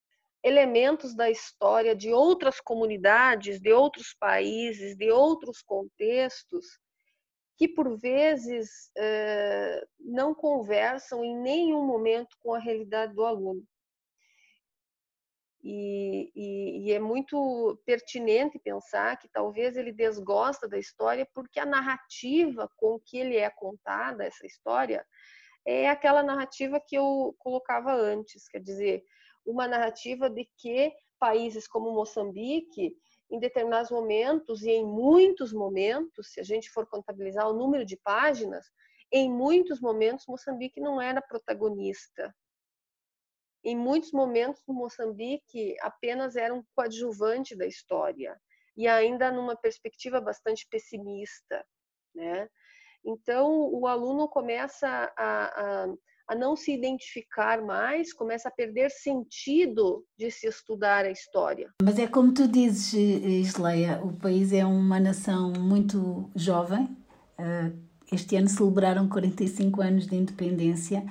[0.43, 6.65] elementos da história de outras comunidades, de outros países, de outros contextos,
[7.57, 13.63] que por vezes eh, não conversam em nenhum momento com a realidade do aluno.
[15.63, 21.65] E, e, e, é muito pertinente pensar que talvez ele desgosta da história porque a
[21.67, 25.05] narrativa com que ele é contada, essa história,
[25.65, 29.03] é aquela narrativa que eu colocava antes, quer dizer,
[29.45, 32.95] uma narrativa de que países como Moçambique,
[33.29, 37.95] em determinados momentos e em muitos momentos, se a gente for contabilizar o número de
[37.97, 38.65] páginas,
[39.11, 42.33] em muitos momentos Moçambique não era protagonista.
[43.63, 48.39] Em muitos momentos Moçambique apenas era um coadjuvante da história
[48.75, 51.63] e ainda numa perspectiva bastante pessimista,
[52.15, 52.49] né?
[53.05, 54.87] Então o aluno começa
[55.17, 55.87] a, a
[56.31, 61.69] a não se identificar mais, começa a perder sentido de se estudar a história.
[61.83, 66.87] Mas é como tu dizes, Isleia, o país é uma nação muito jovem.
[67.37, 67.71] Eh,
[68.13, 71.03] este ano celebraram 45 anos de independência.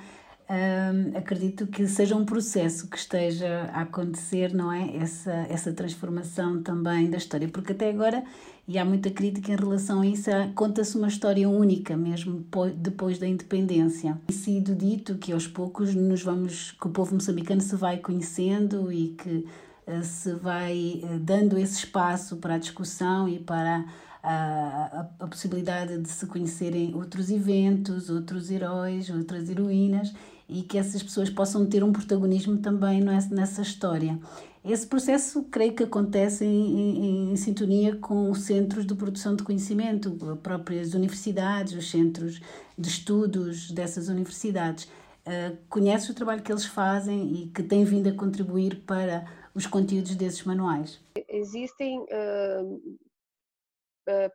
[1.15, 4.97] Acredito que seja um processo que esteja a acontecer, não é?
[4.97, 8.21] Essa, essa transformação também da história, porque até agora,
[8.67, 13.25] e há muita crítica em relação a isso, conta-se uma história única mesmo depois da
[13.25, 14.19] independência.
[14.27, 18.91] Tem sido dito que aos poucos nos vamos, que o povo moçambicano se vai conhecendo
[18.91, 19.47] e que
[19.87, 23.85] uh, se vai uh, dando esse espaço para a discussão e para
[24.21, 30.13] a, a, a, possibilidade de se conhecerem outros eventos, outros heróis, outras heroínas
[30.51, 34.19] e que essas pessoas possam ter um protagonismo também nessa história.
[34.63, 39.43] Esse processo, creio que acontece em, em, em, sintonia com os centros de produção de
[39.43, 42.41] conhecimento, as próprias universidades, os centros
[42.77, 44.83] de estudos dessas universidades.
[45.25, 49.65] Uh, conheces o trabalho que eles fazem e que tem vindo a contribuir para os
[49.65, 50.99] conteúdos desses manuais?
[51.29, 52.99] Existem uh,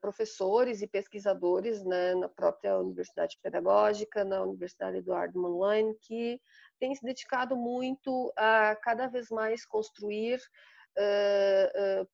[0.01, 6.41] professores e pesquisadores né, na própria Universidade Pedagógica, na Universidade Eduardo Mondlane, que
[6.79, 10.41] têm se dedicado muito a cada vez mais construir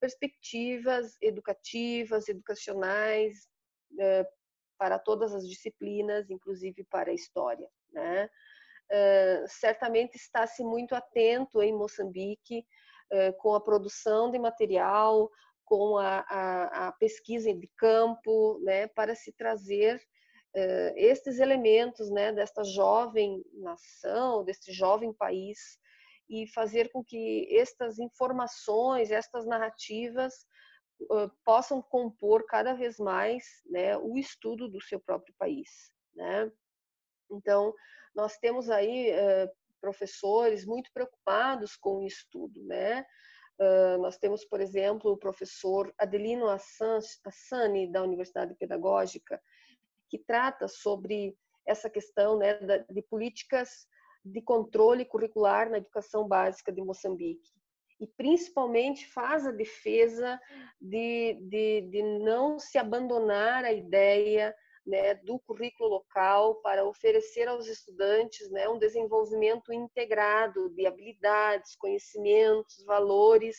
[0.01, 3.47] perspectivas educativas, educacionais
[4.83, 7.69] para todas as disciplinas, inclusive para a história.
[7.93, 8.29] Né?
[8.91, 12.67] Uh, certamente está-se muito atento em Moçambique
[13.13, 15.31] uh, com a produção de material,
[15.65, 22.33] com a, a, a pesquisa de campo, né, para se trazer uh, estes elementos né,
[22.33, 25.79] desta jovem nação, deste jovem país,
[26.29, 30.47] e fazer com que estas informações, estas narrativas
[31.45, 35.93] possam compor cada vez mais né, o estudo do seu próprio país.
[36.15, 36.51] Né?
[37.31, 37.75] Então,
[38.15, 43.05] nós temos aí uh, professores muito preocupados com o estudo, né?
[43.59, 49.41] Uh, nós temos, por exemplo, o professor Adelino Assani, da Universidade Pedagógica,
[50.09, 51.37] que trata sobre
[51.67, 52.59] essa questão né,
[52.91, 53.87] de políticas
[54.25, 57.51] de controle curricular na educação básica de Moçambique.
[58.01, 60.41] E principalmente faz a defesa
[60.81, 64.55] de, de, de não se abandonar a ideia
[64.87, 72.85] né, do currículo local para oferecer aos estudantes né, um desenvolvimento integrado de habilidades, conhecimentos,
[72.85, 73.57] valores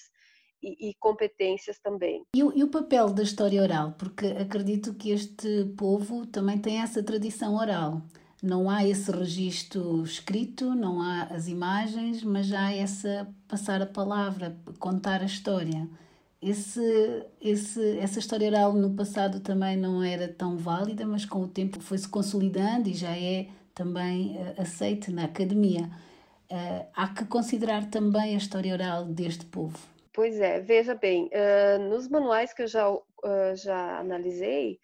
[0.61, 2.23] e, e competências também.
[2.35, 3.93] E e o, papel da história oral?
[3.93, 8.01] Porque acredito que este povo também tem essa tradição oral.
[8.41, 14.57] Não há esse registro escrito, não há as imagens, mas há essa passar a palavra,
[14.79, 15.89] contar a história
[16.43, 21.47] esse, esse, essa história oral no passado também não era tão válida, mas com o
[21.47, 25.89] tempo foi-se consolidando e já é também uh, aceite na academia.
[26.51, 29.77] Uh, há que considerar também a história oral deste povo.
[30.13, 32.85] Pois é, veja bem, uh, nos manuais que eu já,
[33.55, 34.79] já analisei,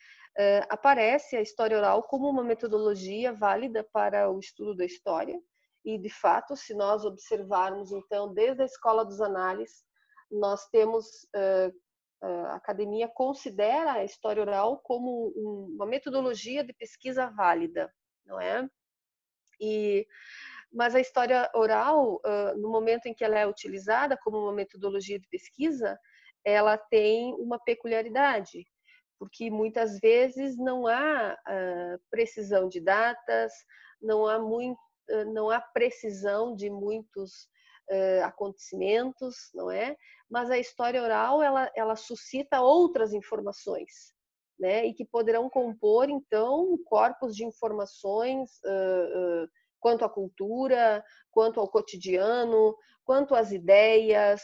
[0.69, 5.37] aparece a história oral como uma metodologia válida para o estudo da história,
[5.83, 9.83] e de fato, se nós observarmos então desde a escola dos análises,
[10.31, 11.27] nós temos
[12.21, 15.29] a academia considera a história oral como
[15.75, 17.93] uma metodologia de pesquisa válida,
[18.25, 18.69] não é?
[19.59, 20.05] E
[20.71, 22.21] mas a história oral,
[22.57, 25.97] no momento em que ela é utilizada como uma metodologia de pesquisa,
[26.45, 28.67] ela tem uma peculiaridade,
[29.17, 31.35] porque muitas vezes não há
[32.11, 33.51] precisão de datas,
[33.99, 34.79] não há muito,
[35.33, 37.49] não há precisão de muitos
[38.23, 39.95] acontecimentos, não é?
[40.29, 44.13] mas a história oral ela, ela suscita outras informações,
[44.59, 44.85] né?
[44.85, 49.49] E que poderão compor então corpos de informações uh, uh,
[49.79, 54.41] quanto à cultura, quanto ao cotidiano, quanto às ideias,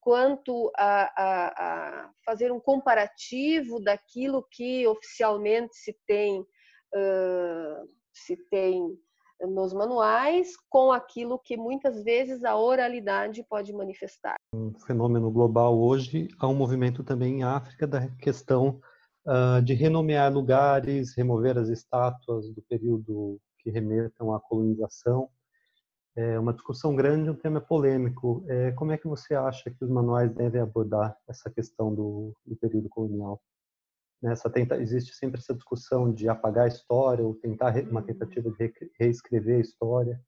[0.00, 8.98] quanto a, a, a fazer um comparativo daquilo que oficialmente se tem uh, se tem
[9.46, 14.36] nos manuais com aquilo que muitas vezes a oralidade pode manifestar.
[14.54, 18.80] Um fenômeno global hoje, há um movimento também em África da questão
[19.26, 25.28] uh, de renomear lugares, remover as estátuas do período que remetam à colonização.
[26.14, 28.44] É uma discussão grande, um tema polêmico.
[28.46, 32.54] É, como é que você acha que os manuais devem abordar essa questão do, do
[32.56, 33.40] período colonial?
[34.22, 38.72] Nessa tenta, existe sempre essa discussão de apagar a história ou tentar uma tentativa de
[38.98, 40.20] reescrever a história.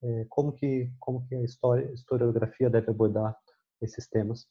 [0.00, 3.36] É, como que como que a história, a historiografia deve abordar
[3.80, 4.46] esses temas?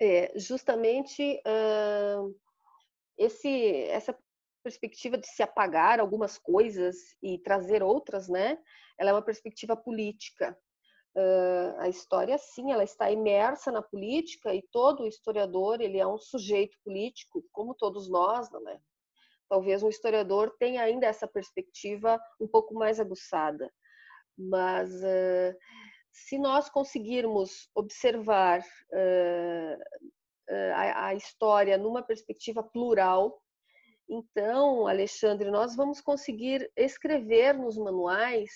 [0.00, 2.34] É, justamente uh,
[3.18, 4.16] esse essa
[4.62, 8.58] perspectiva de se apagar algumas coisas e trazer outras, né?
[8.98, 10.56] Ela é uma perspectiva política.
[11.16, 16.18] Uh, a história, sim, ela está imersa na política e todo historiador ele é um
[16.18, 18.80] sujeito político, como todos nós, não é?
[19.48, 23.72] Talvez um historiador tenha ainda essa perspectiva um pouco mais aguçada,
[24.38, 25.56] mas uh,
[26.12, 30.12] se nós conseguirmos observar uh,
[30.74, 33.42] a, a história numa perspectiva plural,
[34.08, 38.50] então, Alexandre, nós vamos conseguir escrever nos manuais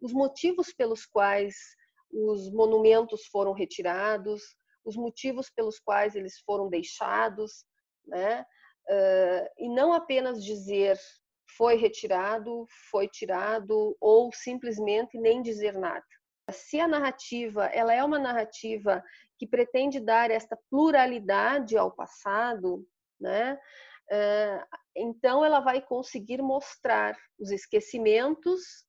[0.00, 1.76] os motivos pelos quais
[2.12, 4.42] os monumentos foram retirados,
[4.84, 7.64] os motivos pelos quais eles foram deixados,
[8.06, 8.44] né?
[8.88, 10.98] Uh, e não apenas dizer
[11.56, 16.04] foi retirado, foi tirado ou simplesmente nem dizer nada.
[16.50, 19.02] Se a narrativa ela é uma narrativa
[19.38, 22.84] que pretende dar esta pluralidade ao passado,
[23.20, 23.58] né?
[24.10, 28.84] Uh, então ela vai conseguir mostrar os esquecimentos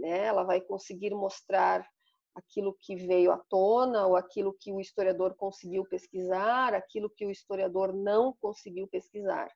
[0.00, 0.24] né?
[0.24, 1.86] Ela vai conseguir mostrar
[2.34, 7.30] aquilo que veio à tona ou aquilo que o historiador conseguiu pesquisar, aquilo que o
[7.30, 9.50] historiador não conseguiu pesquisar.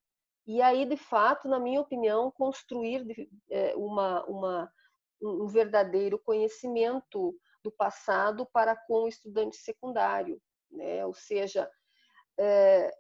[0.47, 3.07] E aí, de fato, na minha opinião, construir
[3.51, 4.73] é, uma, uma,
[5.23, 11.05] um verdadeiro conhecimento do passado para com o estudante secundário, né?
[11.07, 11.71] Ou seja,
[12.39, 12.91] é,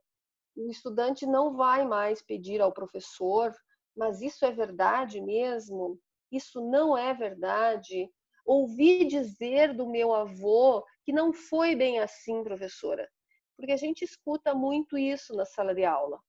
[0.57, 3.55] o estudante não vai mais pedir ao professor,
[3.95, 6.01] mas isso é verdade mesmo?
[6.33, 8.11] Isso não é verdade?
[8.45, 13.09] Ouvi dizer do meu avô que não foi bem assim, professora.
[13.57, 16.21] Porque a gente escuta muito isso na sala de aula.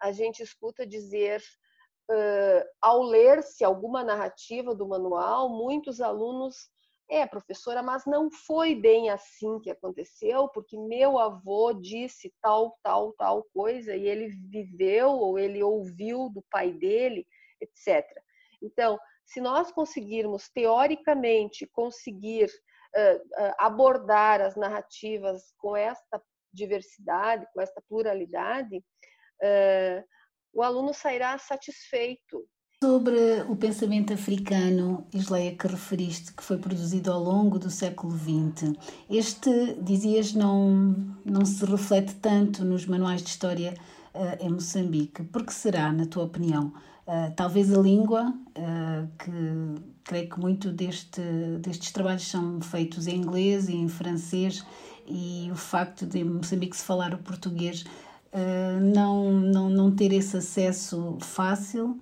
[0.00, 1.42] A gente escuta dizer,
[2.10, 6.70] uh, ao ler-se alguma narrativa do manual, muitos alunos
[7.10, 13.12] é, professora, mas não foi bem assim que aconteceu, porque meu avô disse tal, tal,
[13.14, 17.26] tal coisa e ele viveu ou ele ouviu do pai dele,
[17.60, 18.06] etc.
[18.62, 18.96] Então,
[19.30, 26.20] se nós conseguirmos teoricamente conseguir uh, abordar as narrativas com esta
[26.52, 30.04] diversidade, com esta pluralidade, uh,
[30.52, 32.44] o aluno sairá satisfeito
[32.82, 38.72] Sobre o pensamento africano, Isleia, que referiste, que foi produzido ao longo do século XX,
[39.10, 43.74] este, dizias, não, não se reflete tanto nos manuais de história
[44.14, 45.22] uh, em Moçambique.
[45.24, 46.72] Por que será, na tua opinião?
[47.10, 51.20] Uh, talvez a língua, uh, que creio que muito deste,
[51.60, 54.64] destes trabalhos são feitos em inglês e em francês,
[55.08, 57.84] e o facto de Moçambique se falar o português
[58.94, 61.98] não, não, não ter esse acesso fácil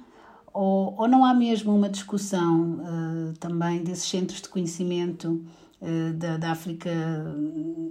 [0.52, 5.44] ou, ou não há mesmo uma discussão uh, também desses centros de conhecimento
[5.80, 6.90] uh, da, da África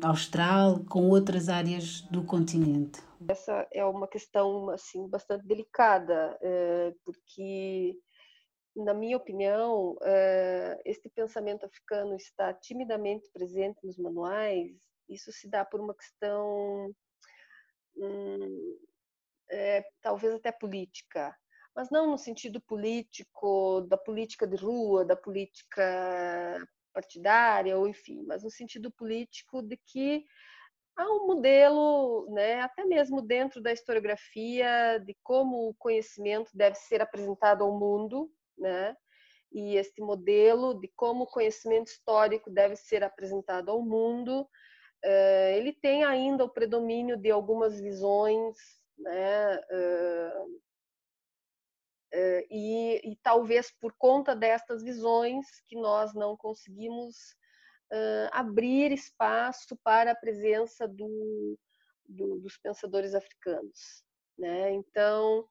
[0.01, 3.06] Austral com outras áreas do continente?
[3.27, 7.97] Essa é uma questão assim bastante delicada, uh, porque
[8.75, 9.97] na minha opinião,
[10.85, 14.77] este pensamento africano está timidamente presente nos manuais.
[15.09, 16.93] Isso se dá por uma questão,
[17.95, 18.77] hum,
[19.49, 21.35] é, talvez até política
[21.77, 28.43] mas não no sentido político, da política de rua, da política partidária, ou enfim, mas
[28.43, 30.25] no sentido político de que
[30.97, 37.01] há um modelo, né, até mesmo dentro da historiografia, de como o conhecimento deve ser
[37.01, 38.95] apresentado ao mundo, né?
[39.51, 44.47] E este modelo de como o conhecimento histórico deve ser apresentado ao mundo,
[45.03, 48.57] eh, ele tem ainda o predomínio de algumas visões,
[48.97, 50.47] né, eh,
[52.49, 57.36] e, e, talvez por conta destas visões que nós não conseguimos
[57.91, 61.57] uh, abrir espaço para a presença do,
[62.07, 64.03] do, dos pensadores africanos.
[64.37, 64.71] Né?
[64.71, 65.41] Então,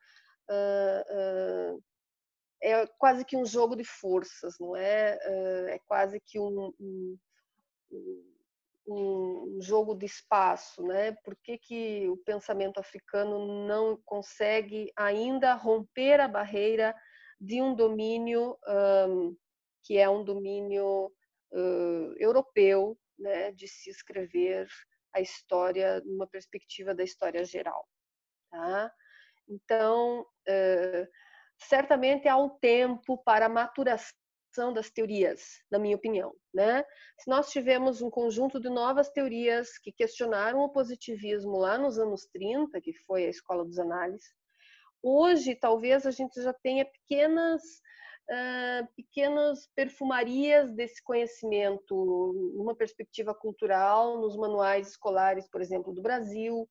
[0.50, 1.84] uh, uh,
[2.62, 5.18] é quase que um jogo de forças, não é?
[5.68, 7.18] é quase que um, um,
[8.88, 11.12] um jogo de espaço, né?
[11.24, 16.94] Por que, que o pensamento africano não consegue ainda romper a barreira
[17.40, 18.56] de um domínio
[19.08, 19.36] um,
[19.82, 21.12] que é um domínio
[21.56, 23.52] uh, europeu, né?
[23.52, 24.68] De se escrever
[25.14, 27.88] a história numa perspectiva da história geral,
[28.50, 28.92] tá?
[29.48, 31.08] Então, uh,
[31.58, 34.12] certamente há um tempo para maturação
[34.74, 36.34] das teorias, na minha opinião.
[36.52, 36.82] Né?
[37.18, 42.26] Se nós tivemos um conjunto de novas teorias que questionaram o positivismo lá nos anos
[42.32, 44.26] 30, que foi a escola dos análises,
[45.02, 47.62] hoje talvez a gente já tenha pequenas
[48.30, 56.68] uh, pequenas perfumarias desse conhecimento numa perspectiva cultural nos manuais escolares, por exemplo, do Brasil,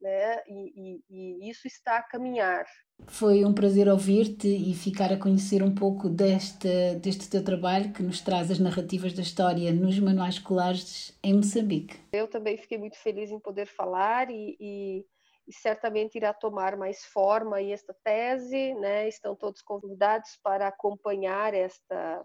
[0.00, 0.42] né?
[0.46, 2.64] E, e, e, isso está a caminhar.
[3.06, 8.02] Foi um prazer ouvir-te e ficar a conhecer um pouco deste, deste teu trabalho que
[8.02, 11.96] nos traz as narrativas da história nos manuais escolares em Moçambique.
[12.12, 15.06] Eu também fiquei muito feliz em poder falar e, e,
[15.48, 19.08] e certamente irá tomar mais forma aí esta tese, né?
[19.08, 22.22] Estão todos convidados para acompanhar esta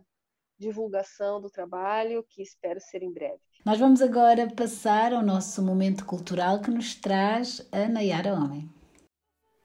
[0.59, 3.39] divulgação do trabalho, que espero ser em breve.
[3.65, 8.69] Nós vamos agora passar ao nosso momento cultural que nos traz a Nayara Homem.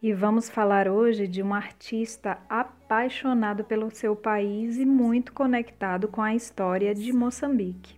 [0.00, 6.22] E vamos falar hoje de um artista apaixonado pelo seu país e muito conectado com
[6.22, 7.96] a história de Moçambique.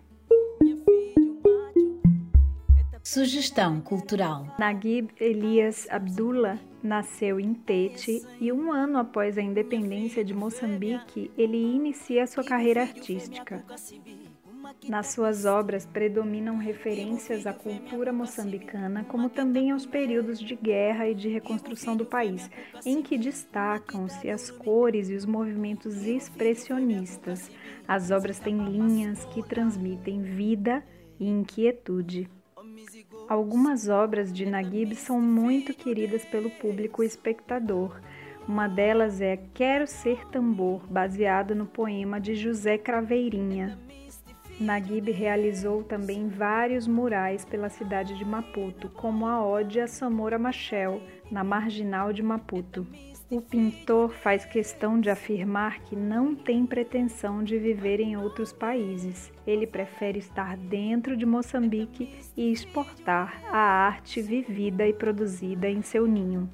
[3.03, 4.55] Sugestão cultural.
[4.59, 11.57] Naguib Elias Abdullah nasceu em Tete e um ano após a independência de Moçambique, ele
[11.57, 13.65] inicia sua carreira artística.
[14.89, 21.15] Nas suas obras predominam referências à cultura moçambicana, como também aos períodos de guerra e
[21.15, 22.49] de reconstrução do país,
[22.85, 27.51] em que destacam-se as cores e os movimentos expressionistas.
[27.89, 30.85] As obras têm linhas que transmitem vida
[31.19, 32.29] e inquietude.
[33.31, 38.01] Algumas obras de Naguib são muito queridas pelo público espectador.
[38.49, 43.79] Uma delas é Quero Ser Tambor, baseada no poema de José Craveirinha.
[44.59, 51.01] Naguib realizou também vários murais pela cidade de Maputo, como a Ode a Samora Machel,
[51.31, 52.85] na marginal de Maputo.
[53.31, 59.33] O pintor faz questão de afirmar que não tem pretensão de viver em outros países.
[59.47, 66.09] Ele prefere estar dentro de Moçambique e exportar a arte vivida e produzida em seu
[66.09, 66.51] ninho.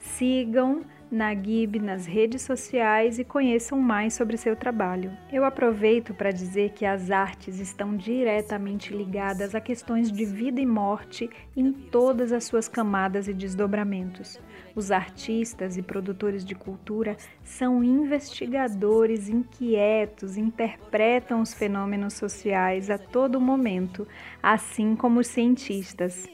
[0.00, 5.16] Sigam Naguib nas redes sociais e conheçam mais sobre seu trabalho.
[5.32, 10.66] Eu aproveito para dizer que as artes estão diretamente ligadas a questões de vida e
[10.66, 14.40] morte em todas as suas camadas e desdobramentos.
[14.76, 23.40] Os artistas e produtores de cultura são investigadores inquietos, interpretam os fenômenos sociais a todo
[23.40, 24.06] momento,
[24.42, 26.28] assim como os cientistas.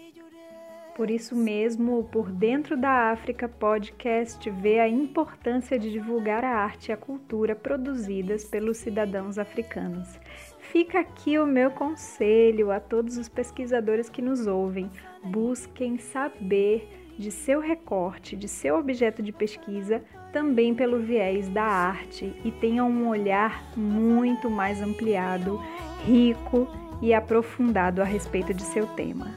[0.96, 6.50] Por isso mesmo, o Por Dentro da África podcast vê a importância de divulgar a
[6.50, 10.18] arte e a cultura produzidas pelos cidadãos africanos.
[10.58, 14.90] Fica aqui o meu conselho a todos os pesquisadores que nos ouvem:
[15.22, 20.02] busquem saber de seu recorte, de seu objeto de pesquisa,
[20.32, 25.60] também pelo viés da arte e tenham um olhar muito mais ampliado,
[26.04, 26.68] rico
[27.00, 29.30] e aprofundado a respeito de seu tema.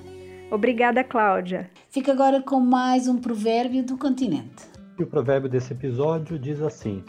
[0.51, 1.69] Obrigada, Cláudia.
[1.89, 4.65] Fica agora com mais um provérbio do continente.
[4.97, 7.03] E o provérbio desse episódio diz assim: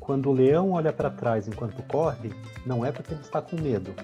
[0.00, 2.30] Quando o leão olha para trás enquanto corre,
[2.66, 3.94] não é porque ele está com medo,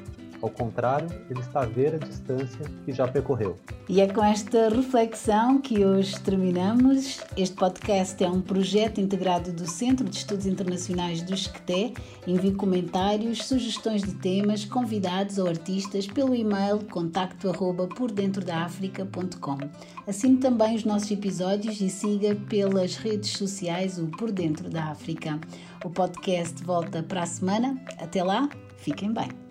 [0.43, 3.57] ao contrário, ele está a ver a distância que já percorreu.
[3.89, 7.20] E é com esta reflexão que hoje terminamos.
[7.37, 11.93] Este podcast é um projeto integrado do Centro de Estudos Internacionais do Esqueté.
[12.26, 18.64] Envie comentários, sugestões de temas, convidados ou artistas pelo e-mail contacto arroba por dentro da
[18.64, 19.59] África.com.
[20.07, 25.39] Assine também os nossos episódios e siga pelas redes sociais o Por Dentro da África.
[25.85, 27.78] O podcast volta para a semana.
[27.99, 29.43] Até lá, fiquem bem.